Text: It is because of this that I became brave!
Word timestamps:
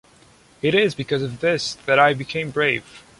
It 0.63 0.73
is 0.73 0.95
because 0.95 1.21
of 1.21 1.41
this 1.41 1.75
that 1.85 1.99
I 1.99 2.15
became 2.15 2.49
brave! 2.49 3.03